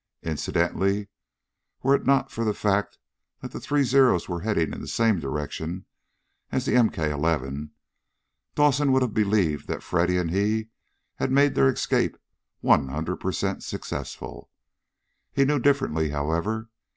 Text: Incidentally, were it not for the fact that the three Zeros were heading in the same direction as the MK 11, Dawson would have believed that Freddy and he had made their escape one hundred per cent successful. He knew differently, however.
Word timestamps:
Incidentally, 0.23 1.09
were 1.83 1.93
it 1.93 2.07
not 2.07 2.31
for 2.31 2.43
the 2.43 2.55
fact 2.55 2.97
that 3.41 3.51
the 3.51 3.59
three 3.59 3.83
Zeros 3.83 4.27
were 4.27 4.39
heading 4.41 4.73
in 4.73 4.81
the 4.81 4.87
same 4.87 5.19
direction 5.19 5.85
as 6.51 6.65
the 6.65 6.71
MK 6.71 7.11
11, 7.11 7.69
Dawson 8.55 8.91
would 8.93 9.03
have 9.03 9.13
believed 9.13 9.67
that 9.67 9.83
Freddy 9.83 10.17
and 10.17 10.31
he 10.31 10.69
had 11.17 11.29
made 11.31 11.53
their 11.53 11.69
escape 11.69 12.17
one 12.61 12.87
hundred 12.87 13.17
per 13.17 13.31
cent 13.31 13.61
successful. 13.61 14.49
He 15.31 15.45
knew 15.45 15.59
differently, 15.59 16.09
however. 16.09 16.71